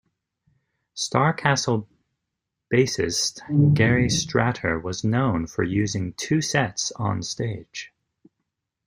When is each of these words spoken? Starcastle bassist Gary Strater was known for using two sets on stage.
Starcastle 0.95 1.85
bassist 2.73 3.43
Gary 3.75 4.07
Strater 4.07 4.81
was 4.81 5.03
known 5.03 5.45
for 5.45 5.61
using 5.61 6.13
two 6.13 6.41
sets 6.41 6.91
on 6.93 7.21
stage. 7.21 7.93